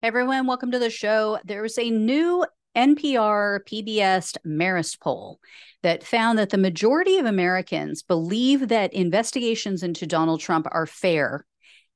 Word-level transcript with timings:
everyone, 0.00 0.46
welcome 0.46 0.70
to 0.70 0.78
the 0.78 0.90
show. 0.90 1.40
There 1.44 1.62
was 1.62 1.76
a 1.76 1.90
new 1.90 2.46
NPR 2.76 3.58
PBS 3.64 4.36
Marist 4.46 5.00
poll 5.00 5.40
that 5.82 6.04
found 6.04 6.38
that 6.38 6.50
the 6.50 6.56
majority 6.56 7.18
of 7.18 7.26
Americans 7.26 8.04
believe 8.04 8.68
that 8.68 8.94
investigations 8.94 9.82
into 9.82 10.06
Donald 10.06 10.38
Trump 10.38 10.68
are 10.70 10.86
fair 10.86 11.44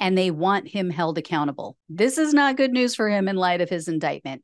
and 0.00 0.16
they 0.16 0.30
want 0.30 0.66
him 0.66 0.88
held 0.88 1.18
accountable. 1.18 1.76
This 1.90 2.16
is 2.16 2.32
not 2.32 2.56
good 2.56 2.72
news 2.72 2.94
for 2.94 3.06
him 3.10 3.28
in 3.28 3.36
light 3.36 3.60
of 3.60 3.68
his 3.68 3.86
indictment. 3.86 4.42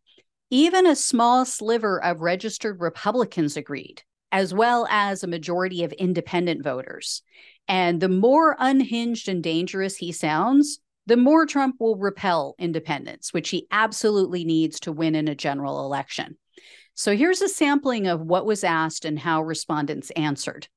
Even 0.50 0.86
a 0.86 0.94
small 0.94 1.46
sliver 1.46 2.02
of 2.04 2.20
registered 2.20 2.82
Republicans 2.82 3.56
agreed, 3.56 4.02
as 4.32 4.52
well 4.52 4.86
as 4.90 5.24
a 5.24 5.28
majority 5.28 5.82
of 5.82 5.92
independent 5.92 6.62
voters. 6.62 7.22
And 7.66 8.02
the 8.02 8.10
more 8.10 8.54
unhinged 8.58 9.30
and 9.30 9.42
dangerous 9.42 9.96
he 9.96 10.12
sounds, 10.12 10.78
the 11.06 11.16
more 11.16 11.46
Trump 11.46 11.76
will 11.78 11.96
repel 11.96 12.54
independents, 12.58 13.32
which 13.32 13.50
he 13.50 13.66
absolutely 13.70 14.44
needs 14.44 14.80
to 14.80 14.92
win 14.92 15.14
in 15.14 15.28
a 15.28 15.34
general 15.34 15.84
election. 15.84 16.36
So 16.94 17.16
here's 17.16 17.42
a 17.42 17.48
sampling 17.48 18.06
of 18.06 18.22
what 18.22 18.46
was 18.46 18.64
asked 18.64 19.04
and 19.04 19.18
how 19.18 19.42
respondents 19.42 20.10
answered. 20.12 20.68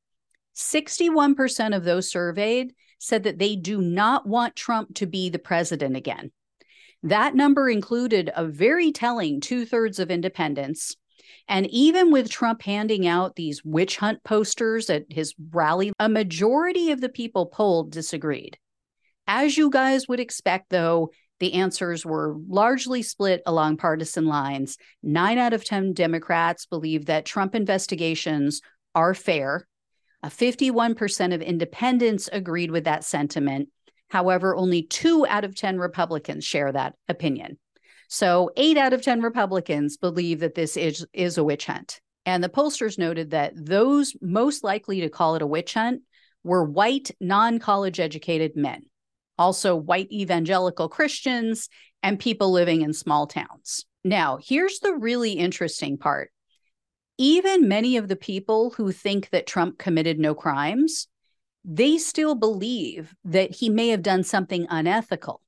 61% 0.56 1.76
of 1.76 1.84
those 1.84 2.12
surveyed 2.12 2.74
said 3.00 3.24
that 3.24 3.40
they 3.40 3.56
do 3.56 3.82
not 3.82 4.28
want 4.28 4.56
Trump 4.56 4.94
to 4.96 5.06
be 5.06 5.30
the 5.30 5.40
president 5.40 5.96
again. 5.96 6.32
That 7.02 7.34
number 7.34 7.70
included 7.70 8.30
a 8.36 8.46
very 8.46 8.92
telling 8.92 9.40
two 9.40 9.66
thirds 9.66 10.00
of 10.00 10.12
independents. 10.12 10.98
And 11.48 11.66
even 11.68 12.12
with 12.12 12.30
Trump 12.30 12.62
handing 12.62 13.08
out 13.08 13.36
these 13.36 13.64
witch 13.64 13.98
hunt 13.98 14.24
posters 14.24 14.90
at 14.90 15.06
his 15.10 15.34
rally, 15.52 15.94
a 15.98 16.10
majority 16.10 16.92
of 16.92 17.00
the 17.00 17.10
people 17.10 17.46
polled 17.46 17.92
disagreed. 17.92 18.58
As 19.32 19.56
you 19.56 19.70
guys 19.70 20.08
would 20.08 20.20
expect, 20.20 20.72
though, 20.72 21.12
the 21.40 21.54
answers 21.54 22.04
were 22.04 22.36
largely 22.48 23.04
split 23.04 23.44
along 23.46 23.78
partisan 23.78 24.26
lines. 24.26 24.76
Nine 25.04 25.38
out 25.38 25.54
of 25.54 25.64
10 25.64 25.94
Democrats 25.94 26.66
believe 26.66 27.06
that 27.06 27.28
Trump 27.28 27.54
investigations 27.54 28.64
are 28.96 29.14
fair. 29.14 29.68
A 30.24 30.30
51% 30.30 31.36
of 31.36 31.44
independents 31.44 32.28
agreed 32.34 32.72
with 32.72 32.86
that 32.86 33.04
sentiment. 33.04 33.70
However, 34.08 34.56
only 34.56 34.82
two 34.82 35.28
out 35.28 35.46
of 35.46 35.56
10 35.56 35.78
Republicans 35.78 36.44
share 36.44 36.72
that 36.72 36.96
opinion. 37.08 37.60
So, 38.08 38.50
eight 38.58 38.78
out 38.78 38.94
of 38.94 39.04
10 39.04 39.22
Republicans 39.22 39.98
believe 39.98 40.40
that 40.40 40.56
this 40.56 40.76
is, 40.76 41.06
is 41.14 41.38
a 41.38 41.44
witch 41.44 41.68
hunt. 41.68 42.02
And 42.26 42.44
the 42.44 42.50
pollsters 42.50 42.98
noted 42.98 43.30
that 43.30 43.54
those 43.56 44.16
most 44.24 44.64
likely 44.64 45.02
to 45.02 45.10
call 45.10 45.36
it 45.36 45.44
a 45.44 45.48
witch 45.48 45.76
hunt 45.76 46.02
were 46.44 46.64
white, 46.64 47.12
non 47.22 47.60
college 47.60 48.00
educated 48.00 48.56
men 48.56 48.89
also 49.40 49.76
white 49.76 50.12
evangelical 50.12 50.90
Christians, 50.90 51.70
and 52.04 52.20
people 52.20 52.52
living 52.52 52.82
in 52.82 52.94
small 52.94 53.26
towns. 53.26 53.86
Now, 54.04 54.38
here's 54.42 54.80
the 54.80 54.94
really 54.94 55.34
interesting 55.34 55.98
part. 55.98 56.32
Even 57.18 57.68
many 57.68 57.98
of 57.98 58.08
the 58.08 58.16
people 58.16 58.70
who 58.72 58.92
think 58.92 59.30
that 59.32 59.48
Trump 59.48 59.78
committed 59.78 60.20
no 60.20 60.34
crimes, 60.34 61.08
they 61.66 61.98
still 61.98 62.36
believe 62.36 63.14
that 63.26 63.56
he 63.56 63.70
may 63.70 63.90
have 63.90 64.02
done 64.02 64.24
something 64.24 64.66
unethical. 64.70 65.42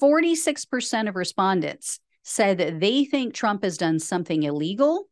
46% 0.00 1.08
of 1.08 1.16
respondents 1.16 2.00
said 2.22 2.58
that 2.58 2.80
they 2.80 3.04
think 3.04 3.32
Trump 3.32 3.62
has 3.64 3.78
done 3.78 3.98
something 3.98 4.42
illegal. 4.42 5.08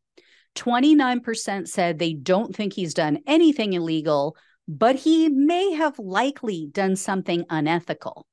29% 0.55 1.69
said 1.69 1.99
they 1.99 2.13
don't 2.13 2.55
think 2.55 2.75
he's 2.75 2.93
done 2.93 3.21
anything 3.27 3.73
illegal, 3.73 4.37
but 4.69 4.97
he 4.97 5.29
may 5.29 5.73
have 5.73 5.99
likely 5.99 6.69
done 6.71 6.97
something 6.97 7.45
unethical. 7.51 8.27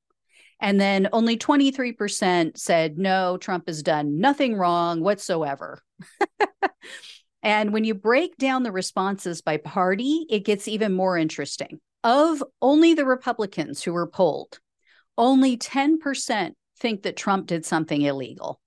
And 0.61 0.80
then 0.80 1.08
only 1.13 1.38
23% 1.38 2.58
said, 2.58 2.97
no, 2.97 3.38
Trump 3.38 3.67
has 3.67 3.81
done 3.81 4.19
nothing 4.19 4.55
wrong 4.55 5.02
whatsoever. 5.02 5.81
and 7.44 7.71
when 7.71 7.86
you 7.86 7.94
break 7.94 8.36
down 8.38 8.63
the 8.63 8.71
responses 8.71 9.41
by 9.41 9.58
party, 9.58 10.25
it 10.30 10.44
gets 10.45 10.67
even 10.67 10.93
more 10.93 11.17
interesting. 11.17 11.80
Of 12.04 12.43
only 12.61 12.93
the 12.93 13.05
Republicans 13.05 13.83
who 13.83 13.93
were 13.93 14.08
polled, 14.08 14.59
only 15.17 15.58
10% 15.58 16.52
think 16.77 17.04
that 17.04 17.17
Trump 17.17 17.48
did 17.48 17.65
something 17.65 18.02
illegal. 18.02 18.59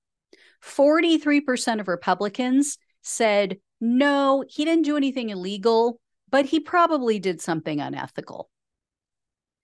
43% 0.64 1.80
of 1.80 1.88
Republicans 1.88 2.78
said, 3.02 3.58
no, 3.80 4.44
he 4.48 4.64
didn't 4.64 4.84
do 4.84 4.96
anything 4.96 5.30
illegal 5.30 6.00
but 6.32 6.46
he 6.46 6.58
probably 6.58 7.20
did 7.20 7.40
something 7.40 7.80
unethical. 7.80 8.50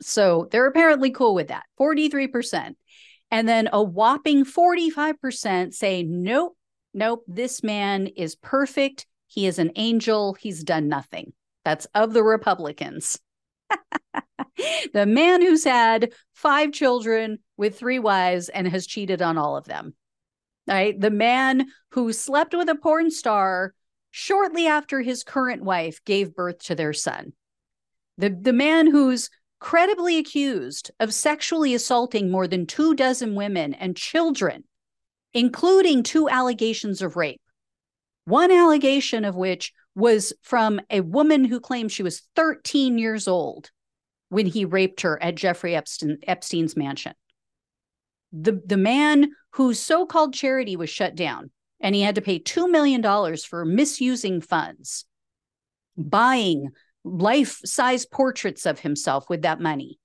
So 0.00 0.46
they're 0.52 0.68
apparently 0.68 1.10
cool 1.10 1.34
with 1.34 1.48
that 1.48 1.64
43%. 1.80 2.76
And 3.30 3.48
then 3.48 3.68
a 3.72 3.82
whopping 3.82 4.44
45% 4.44 5.74
say, 5.74 6.04
nope, 6.04 6.56
nope, 6.94 7.24
this 7.26 7.64
man 7.64 8.06
is 8.06 8.36
perfect. 8.36 9.06
He 9.26 9.46
is 9.46 9.58
an 9.58 9.72
angel. 9.74 10.34
He's 10.34 10.62
done 10.62 10.88
nothing. 10.88 11.32
That's 11.64 11.86
of 11.94 12.12
the 12.12 12.22
Republicans. 12.22 13.18
the 14.92 15.06
man 15.06 15.42
who's 15.42 15.64
had 15.64 16.12
five 16.34 16.72
children 16.72 17.38
with 17.56 17.78
three 17.78 17.98
wives 17.98 18.48
and 18.48 18.68
has 18.68 18.86
cheated 18.86 19.20
on 19.20 19.36
all 19.36 19.56
of 19.56 19.64
them. 19.64 19.94
Right? 20.66 20.98
The 20.98 21.10
man 21.10 21.66
who 21.92 22.12
slept 22.12 22.54
with 22.54 22.68
a 22.68 22.74
porn 22.74 23.10
star 23.10 23.74
shortly 24.18 24.66
after 24.66 25.00
his 25.00 25.22
current 25.22 25.62
wife 25.62 26.04
gave 26.04 26.34
birth 26.34 26.58
to 26.58 26.74
their 26.74 26.92
son. 26.92 27.32
The, 28.16 28.30
the 28.30 28.52
man 28.52 28.88
who's 28.88 29.30
credibly 29.60 30.18
accused 30.18 30.90
of 30.98 31.14
sexually 31.14 31.72
assaulting 31.72 32.28
more 32.28 32.48
than 32.48 32.66
two 32.66 32.96
dozen 32.96 33.36
women 33.36 33.74
and 33.74 33.96
children, 33.96 34.64
including 35.32 36.02
two 36.02 36.28
allegations 36.28 37.00
of 37.00 37.14
rape. 37.14 37.40
One 38.24 38.50
allegation 38.50 39.24
of 39.24 39.36
which 39.36 39.72
was 39.94 40.32
from 40.42 40.80
a 40.90 41.00
woman 41.00 41.44
who 41.44 41.60
claimed 41.60 41.92
she 41.92 42.02
was 42.02 42.22
13 42.34 42.98
years 42.98 43.28
old 43.28 43.70
when 44.30 44.46
he 44.46 44.64
raped 44.64 45.02
her 45.02 45.22
at 45.22 45.36
Jeffrey 45.36 45.76
Epstein, 45.76 46.18
Epstein's 46.26 46.76
mansion. 46.76 47.12
The, 48.32 48.60
the 48.66 48.76
man 48.76 49.30
whose 49.52 49.78
so 49.78 50.06
called 50.06 50.34
charity 50.34 50.74
was 50.76 50.90
shut 50.90 51.14
down 51.14 51.52
and 51.80 51.94
he 51.94 52.02
had 52.02 52.16
to 52.16 52.20
pay 52.20 52.38
$2 52.38 52.70
million 52.70 53.02
for 53.36 53.64
misusing 53.64 54.40
funds, 54.40 55.04
buying 55.96 56.70
life 57.04 57.60
size 57.64 58.04
portraits 58.04 58.66
of 58.66 58.80
himself 58.80 59.28
with 59.28 59.42
that 59.42 59.60
money. 59.60 59.98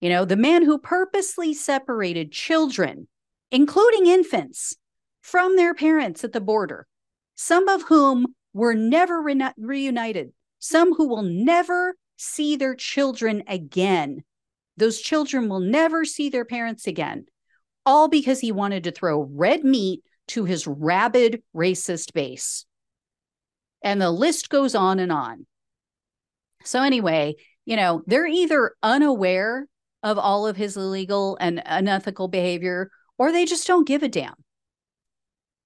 You 0.00 0.08
know, 0.08 0.24
the 0.24 0.36
man 0.36 0.64
who 0.64 0.78
purposely 0.78 1.52
separated 1.52 2.32
children, 2.32 3.08
including 3.50 4.06
infants, 4.06 4.74
from 5.20 5.56
their 5.56 5.74
parents 5.74 6.24
at 6.24 6.32
the 6.32 6.40
border, 6.40 6.86
some 7.34 7.68
of 7.68 7.82
whom 7.82 8.34
were 8.52 8.74
never 8.74 9.20
re- 9.20 9.52
reunited, 9.58 10.32
some 10.58 10.94
who 10.94 11.06
will 11.06 11.22
never 11.22 11.94
see 12.16 12.56
their 12.56 12.74
children 12.74 13.42
again. 13.46 14.24
Those 14.76 15.00
children 15.00 15.48
will 15.48 15.60
never 15.60 16.04
see 16.04 16.30
their 16.30 16.44
parents 16.44 16.86
again, 16.86 17.26
all 17.84 18.08
because 18.08 18.40
he 18.40 18.52
wanted 18.52 18.84
to 18.84 18.92
throw 18.92 19.28
red 19.30 19.62
meat 19.62 20.02
to 20.30 20.44
his 20.44 20.66
rabid 20.66 21.42
racist 21.54 22.12
base. 22.12 22.64
And 23.82 24.00
the 24.00 24.10
list 24.10 24.48
goes 24.50 24.74
on 24.74 24.98
and 24.98 25.12
on. 25.12 25.46
So, 26.64 26.82
anyway, 26.82 27.36
you 27.64 27.76
know, 27.76 28.02
they're 28.06 28.26
either 28.26 28.74
unaware 28.82 29.66
of 30.02 30.18
all 30.18 30.46
of 30.46 30.56
his 30.56 30.76
illegal 30.76 31.36
and 31.40 31.62
unethical 31.64 32.28
behavior, 32.28 32.90
or 33.18 33.32
they 33.32 33.44
just 33.44 33.66
don't 33.66 33.86
give 33.86 34.02
a 34.02 34.08
damn. 34.08 34.34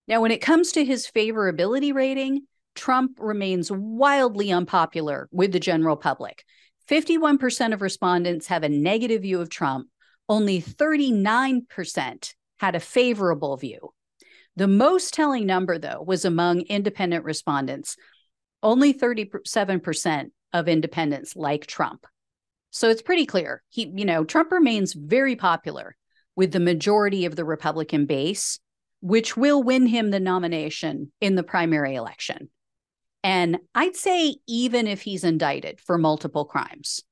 Now, 0.06 0.20
when 0.20 0.30
it 0.30 0.42
comes 0.42 0.72
to 0.72 0.84
his 0.84 1.06
favorability 1.06 1.94
rating, 1.94 2.42
Trump 2.74 3.18
remains 3.20 3.70
wildly 3.70 4.52
unpopular 4.52 5.28
with 5.32 5.52
the 5.52 5.60
general 5.60 5.96
public. 5.96 6.44
51% 6.88 7.72
of 7.72 7.80
respondents 7.80 8.48
have 8.48 8.62
a 8.62 8.68
negative 8.68 9.22
view 9.22 9.40
of 9.40 9.48
Trump, 9.48 9.88
only 10.28 10.60
39% 10.60 12.34
had 12.58 12.74
a 12.74 12.80
favorable 12.80 13.56
view. 13.56 13.93
The 14.56 14.68
most 14.68 15.14
telling 15.14 15.46
number, 15.46 15.78
though, 15.78 16.02
was 16.02 16.24
among 16.24 16.60
independent 16.62 17.24
respondents. 17.24 17.96
Only 18.62 18.94
37% 18.94 20.30
of 20.52 20.68
independents 20.68 21.34
like 21.34 21.66
Trump. 21.66 22.06
So 22.70 22.88
it's 22.88 23.02
pretty 23.02 23.26
clear. 23.26 23.62
He, 23.68 23.92
you 23.94 24.04
know, 24.04 24.24
Trump 24.24 24.52
remains 24.52 24.94
very 24.94 25.36
popular 25.36 25.96
with 26.36 26.52
the 26.52 26.60
majority 26.60 27.24
of 27.24 27.36
the 27.36 27.44
Republican 27.44 28.06
base, 28.06 28.58
which 29.00 29.36
will 29.36 29.62
win 29.62 29.86
him 29.86 30.10
the 30.10 30.20
nomination 30.20 31.12
in 31.20 31.34
the 31.34 31.42
primary 31.42 31.94
election. 31.94 32.48
And 33.22 33.58
I'd 33.74 33.96
say 33.96 34.36
even 34.46 34.86
if 34.86 35.02
he's 35.02 35.24
indicted 35.24 35.80
for 35.80 35.98
multiple 35.98 36.44
crimes. 36.44 37.02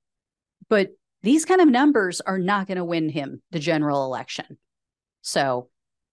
But 0.69 0.91
these 1.23 1.44
kind 1.44 1.61
of 1.61 1.69
numbers 1.69 2.21
are 2.21 2.39
not 2.39 2.67
going 2.67 2.79
to 2.79 2.85
win 2.85 3.09
him 3.09 3.43
the 3.50 3.59
general 3.59 4.05
election. 4.05 4.59
So 5.23 5.69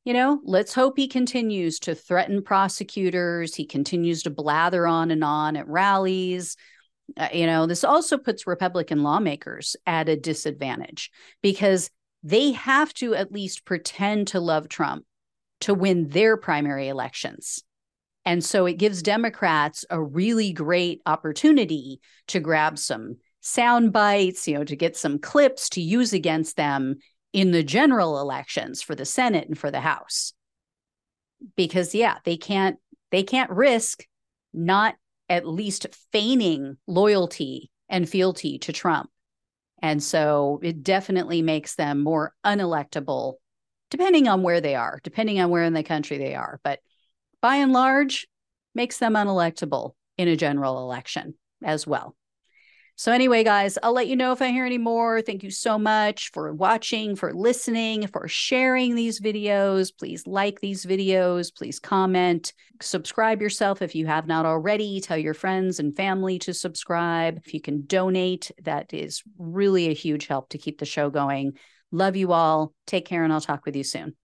you 0.10 0.14
know, 0.14 0.42
let's 0.44 0.74
hope 0.74 0.98
he 0.98 1.08
continues 1.08 1.78
to 1.78 1.94
threaten 1.94 2.42
prosecutors. 2.42 3.54
He 3.54 3.68
continues 3.68 4.24
to 4.24 4.32
blather 4.32 4.88
on 4.88 5.12
and 5.12 5.24
on 5.24 5.56
at 5.56 5.68
rallies. 5.68 6.58
Uh, 7.16 7.28
you 7.32 7.46
know, 7.46 7.68
this 7.68 7.84
also 7.84 8.18
puts 8.18 8.48
Republican 8.48 9.04
lawmakers 9.04 9.76
at 9.86 10.10
a 10.10 10.16
disadvantage 10.16 11.12
because 11.44 11.92
they 12.24 12.54
have 12.54 12.92
to 12.96 13.14
at 13.14 13.32
least 13.32 13.66
pretend 13.66 14.30
to 14.30 14.40
love 14.40 14.68
Trump 14.68 15.06
to 15.60 15.76
win 15.76 16.08
their 16.08 16.38
primary 16.38 16.88
elections. 16.88 17.62
And 18.26 18.44
so 18.44 18.66
it 18.66 18.80
gives 18.80 19.04
Democrats 19.04 19.86
a 19.92 20.02
really 20.02 20.54
great 20.54 21.04
opportunity 21.06 22.02
to 22.30 22.40
grab 22.40 22.80
some 22.80 23.18
sound 23.42 23.94
bites, 23.94 24.48
you 24.48 24.56
know, 24.56 24.64
to 24.64 24.76
get 24.76 24.98
some 24.98 25.20
clips 25.20 25.70
to 25.70 25.82
use 25.82 26.14
against 26.14 26.58
them 26.58 26.96
in 27.34 27.52
the 27.52 27.64
general 27.64 28.20
elections 28.20 28.82
for 28.82 28.96
the 28.96 29.06
Senate 29.06 29.48
and 29.48 29.58
for 29.58 29.72
the 29.72 29.80
House. 29.80 30.34
Because 31.56 31.96
yeah, 31.96 32.18
they 32.26 32.38
can't 32.38 32.78
they 33.12 33.24
can't 33.24 33.50
risk 33.52 34.06
not 34.54 34.96
at 35.30 35.48
least 35.48 35.86
feigning 36.12 36.78
loyalty 36.88 37.72
and 37.88 38.10
fealty 38.10 38.60
to 38.60 38.74
Trump. 38.74 39.10
And 39.82 40.04
so 40.04 40.60
it 40.62 40.84
definitely 40.84 41.42
makes 41.42 41.76
them 41.76 42.02
more 42.04 42.34
unelectable, 42.46 43.36
depending 43.90 44.28
on 44.28 44.44
where 44.44 44.60
they 44.60 44.76
are, 44.76 45.00
depending 45.04 45.40
on 45.40 45.50
where 45.50 45.64
in 45.64 45.74
the 45.74 45.84
country 45.84 46.18
they 46.18 46.36
are. 46.36 46.60
But 46.64 46.80
by 47.42 47.58
and 47.58 47.72
large, 47.72 48.28
makes 48.76 48.98
them 48.98 49.14
unelectable 49.14 49.94
in 50.18 50.28
a 50.28 50.36
general 50.36 50.80
election 50.80 51.36
as 51.64 51.88
well. 51.88 52.16
So, 53.00 53.14
anyway, 53.14 53.46
guys, 53.46 53.78
I'll 53.82 53.94
let 53.94 54.10
you 54.10 54.18
know 54.18 54.34
if 54.34 54.42
I 54.42 54.50
hear 54.50 54.66
any 54.66 54.78
more. 54.78 55.22
Thank 55.22 55.42
you 55.42 55.52
so 55.52 55.80
much 55.80 56.32
for 56.34 56.54
watching, 56.54 57.16
for 57.16 57.34
listening, 57.34 58.06
for 58.08 58.28
sharing 58.28 58.94
these 58.94 59.22
videos. 59.22 59.94
Please 59.98 60.28
like 60.28 60.60
these 60.60 60.86
videos. 60.86 61.56
Please 61.56 61.80
comment. 61.80 62.52
Subscribe 62.82 63.42
yourself 63.42 63.82
if 63.82 63.96
you 63.96 64.06
have 64.08 64.28
not 64.28 64.46
already. 64.46 65.00
Tell 65.00 65.18
your 65.18 65.34
friends 65.34 65.80
and 65.80 65.96
family 65.96 66.40
to 66.40 66.54
subscribe. 66.54 67.40
If 67.46 67.54
you 67.54 67.62
can 67.62 67.86
donate, 67.86 68.52
that 68.64 68.94
is 68.94 69.24
really 69.38 69.88
a 69.88 69.94
huge 69.94 70.28
help 70.28 70.50
to 70.50 70.58
keep 70.58 70.80
the 70.80 70.86
show 70.86 71.10
going. 71.10 71.54
Love 71.94 72.18
you 72.18 72.34
all. 72.34 72.74
Take 72.86 73.06
care, 73.06 73.24
and 73.24 73.32
I'll 73.32 73.40
talk 73.40 73.66
with 73.66 73.78
you 73.78 73.86
soon. 73.86 74.18